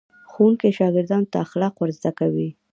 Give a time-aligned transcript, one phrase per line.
[0.31, 2.49] ښوونکي شاګردانو ته اخلاق ور زده کوي.